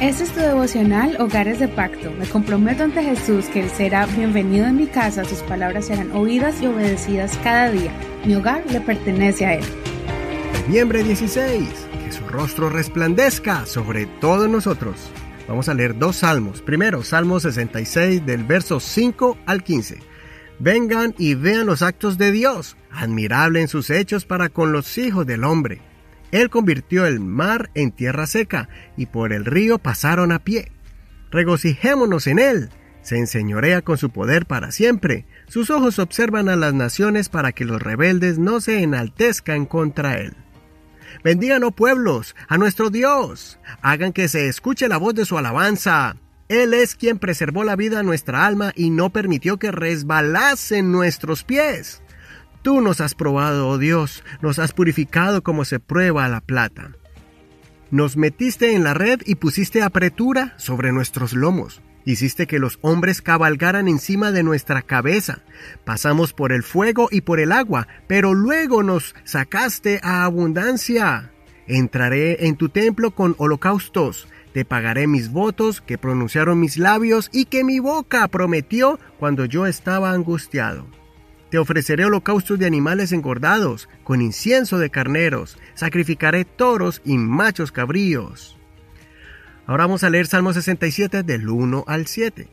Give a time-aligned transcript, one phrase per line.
[0.00, 2.12] Este es tu devocional Hogares de Pacto.
[2.12, 6.62] Me comprometo ante Jesús que Él será bienvenido en mi casa, sus palabras serán oídas
[6.62, 7.90] y obedecidas cada día.
[8.24, 9.64] Mi hogar le pertenece a Él.
[10.68, 11.68] Noviembre 16.
[12.04, 15.10] Que su rostro resplandezca sobre todos nosotros.
[15.48, 16.62] Vamos a leer dos salmos.
[16.62, 19.98] Primero, Salmo 66 del verso 5 al 15.
[20.60, 25.26] Vengan y vean los actos de Dios, admirable en sus hechos para con los hijos
[25.26, 25.87] del hombre.
[26.30, 30.72] Él convirtió el mar en tierra seca, y por el río pasaron a pie.
[31.30, 32.70] Regocijémonos en Él.
[33.02, 35.26] Se enseñorea con su poder para siempre.
[35.46, 40.36] Sus ojos observan a las naciones para que los rebeldes no se enaltezcan contra Él.
[41.24, 43.58] Bendigan, oh pueblos, a nuestro Dios.
[43.80, 46.16] Hagan que se escuche la voz de su alabanza.
[46.48, 51.44] Él es quien preservó la vida a nuestra alma y no permitió que resbalasen nuestros
[51.44, 52.02] pies.
[52.68, 56.92] Tú nos has probado, oh Dios, nos has purificado como se prueba la plata.
[57.90, 61.80] Nos metiste en la red y pusiste apretura sobre nuestros lomos.
[62.04, 65.38] Hiciste que los hombres cabalgaran encima de nuestra cabeza.
[65.86, 71.32] Pasamos por el fuego y por el agua, pero luego nos sacaste a abundancia.
[71.68, 74.28] Entraré en tu templo con holocaustos.
[74.52, 79.64] Te pagaré mis votos que pronunciaron mis labios y que mi boca prometió cuando yo
[79.64, 80.97] estaba angustiado.
[81.50, 88.58] Te ofreceré holocaustos de animales engordados, con incienso de carneros, sacrificaré toros y machos cabríos.
[89.66, 92.48] Ahora vamos a leer Salmo 67 del 1 al 7.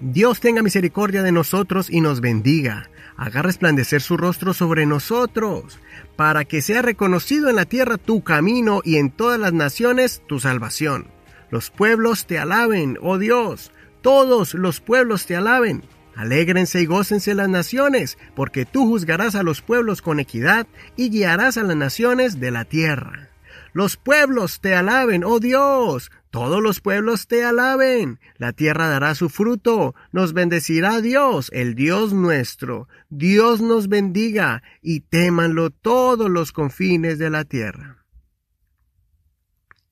[0.00, 5.80] Dios tenga misericordia de nosotros y nos bendiga, haga resplandecer su rostro sobre nosotros,
[6.16, 10.38] para que sea reconocido en la tierra tu camino y en todas las naciones tu
[10.38, 11.06] salvación.
[11.50, 15.82] Los pueblos te alaben, oh Dios, todos los pueblos te alaben.
[16.16, 21.58] Alégrense y gócense las naciones, porque tú juzgarás a los pueblos con equidad y guiarás
[21.58, 23.28] a las naciones de la tierra.
[23.74, 28.18] Los pueblos te alaben, oh Dios, todos los pueblos te alaben.
[28.38, 32.88] La tierra dará su fruto, nos bendecirá Dios, el Dios nuestro.
[33.10, 38.05] Dios nos bendiga y témanlo todos los confines de la tierra.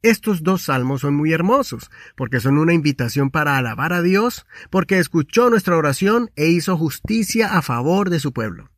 [0.04, 4.98] Estos dos salmos son muy hermosos, porque son una invitación para alabar a Dios, porque
[4.98, 8.68] escuchó nuestra oración e hizo justicia a favor de su pueblo.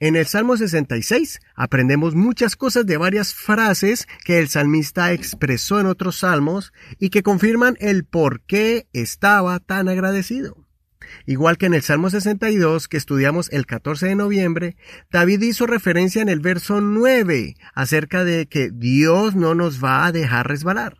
[0.00, 5.86] En el Salmo 66 aprendemos muchas cosas de varias frases que el salmista expresó en
[5.86, 10.66] otros salmos y que confirman el por qué estaba tan agradecido.
[11.26, 14.76] Igual que en el Salmo 62 que estudiamos el 14 de noviembre,
[15.10, 20.12] David hizo referencia en el verso 9 acerca de que Dios no nos va a
[20.12, 20.98] dejar resbalar.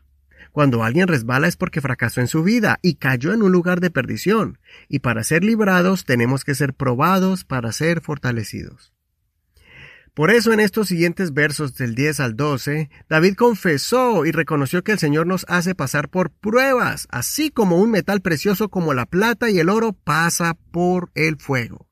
[0.53, 3.91] Cuando alguien resbala es porque fracasó en su vida y cayó en un lugar de
[3.91, 4.59] perdición,
[4.89, 8.93] y para ser librados tenemos que ser probados para ser fortalecidos.
[10.21, 14.93] Por eso en estos siguientes versos del 10 al 12, David confesó y reconoció que
[14.93, 19.49] el Señor nos hace pasar por pruebas, así como un metal precioso como la plata
[19.49, 21.87] y el oro pasa por el fuego.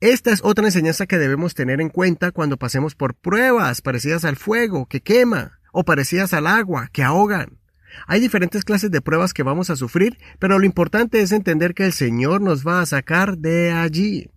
[0.00, 4.36] Esta es otra enseñanza que debemos tener en cuenta cuando pasemos por pruebas parecidas al
[4.36, 7.58] fuego que quema o parecidas al agua que ahogan.
[8.06, 11.84] Hay diferentes clases de pruebas que vamos a sufrir, pero lo importante es entender que
[11.84, 14.30] el Señor nos va a sacar de allí.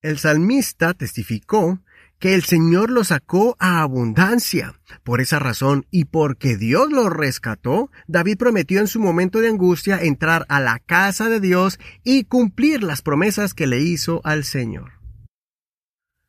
[0.00, 1.80] El salmista testificó
[2.22, 4.80] que el Señor lo sacó a abundancia.
[5.02, 10.00] Por esa razón y porque Dios lo rescató, David prometió en su momento de angustia
[10.00, 14.92] entrar a la casa de Dios y cumplir las promesas que le hizo al Señor.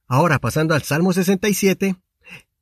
[0.07, 1.95] Ahora, pasando al Salmo 67,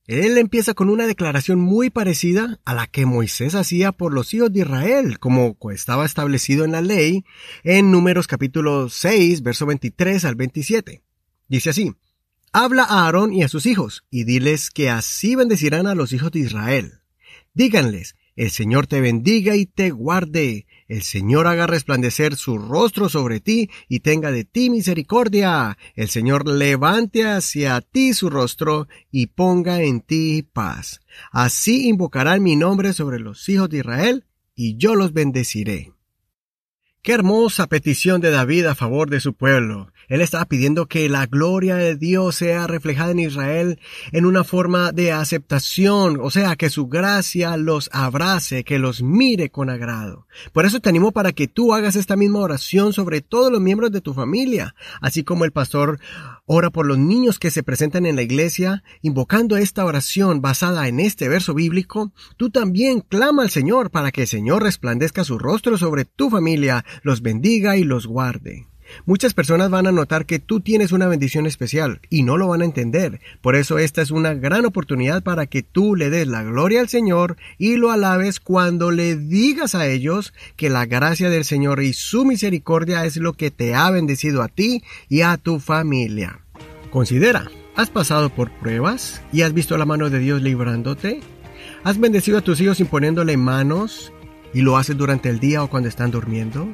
[0.07, 4.51] él empieza con una declaración muy parecida a la que Moisés hacía por los hijos
[4.51, 7.23] de Israel, como estaba establecido en la ley
[7.63, 11.01] en Números capítulo 6, verso 23 al 27.
[11.47, 11.95] Dice así,
[12.53, 16.31] Habla a Aarón y a sus hijos, y diles que así bendecirán a los hijos
[16.31, 16.99] de Israel.
[17.53, 23.39] Díganles, el Señor te bendiga y te guarde, el Señor haga resplandecer su rostro sobre
[23.39, 29.81] ti y tenga de ti misericordia, el Señor levante hacia ti su rostro y ponga
[29.81, 30.99] en ti paz.
[31.31, 35.93] Así invocarán mi nombre sobre los hijos de Israel, y yo los bendeciré.
[37.01, 39.91] Qué hermosa petición de David a favor de su pueblo.
[40.11, 43.79] Él estaba pidiendo que la gloria de Dios sea reflejada en Israel
[44.11, 49.49] en una forma de aceptación, o sea, que su gracia los abrace, que los mire
[49.51, 50.27] con agrado.
[50.51, 53.89] Por eso te animo para que tú hagas esta misma oración sobre todos los miembros
[53.93, 55.97] de tu familia, así como el pastor
[56.45, 60.99] ora por los niños que se presentan en la iglesia, invocando esta oración basada en
[60.99, 65.77] este verso bíblico, tú también clama al Señor para que el Señor resplandezca su rostro
[65.77, 68.70] sobre tu familia, los bendiga y los guarde.
[69.05, 72.61] Muchas personas van a notar que tú tienes una bendición especial y no lo van
[72.61, 73.19] a entender.
[73.41, 76.89] Por eso esta es una gran oportunidad para que tú le des la gloria al
[76.89, 81.93] Señor y lo alabes cuando le digas a ellos que la gracia del Señor y
[81.93, 86.39] su misericordia es lo que te ha bendecido a ti y a tu familia.
[86.89, 91.21] Considera, ¿has pasado por pruebas y has visto la mano de Dios librándote?
[91.83, 94.11] ¿Has bendecido a tus hijos imponiéndole manos
[94.53, 96.67] y lo haces durante el día o cuando están durmiendo?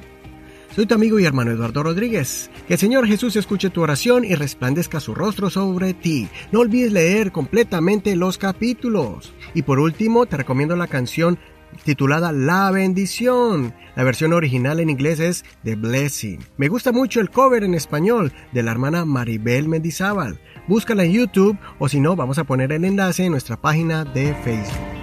[0.78, 2.52] Soy tu amigo y hermano Eduardo Rodríguez.
[2.68, 6.30] Que el Señor Jesús escuche tu oración y resplandezca su rostro sobre ti.
[6.52, 9.34] No olvides leer completamente los capítulos.
[9.56, 11.40] Y por último, te recomiendo la canción
[11.84, 13.74] titulada La bendición.
[13.96, 16.42] La versión original en inglés es The Blessing.
[16.58, 20.40] Me gusta mucho el cover en español de la hermana Maribel Mendizábal.
[20.68, 24.36] Búscala en YouTube o si no, vamos a poner el enlace en nuestra página de
[24.44, 24.97] Facebook.